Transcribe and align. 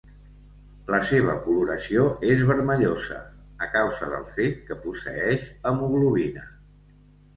La 0.93 0.99
seva 1.09 1.35
coloració 1.47 2.07
és 2.31 2.41
vermellosa 2.51 3.19
a 3.67 3.69
causa 3.77 4.09
del 4.15 4.27
fet 4.39 4.59
que 4.71 4.79
posseeix 4.87 5.47
hemoglobina. 5.73 6.49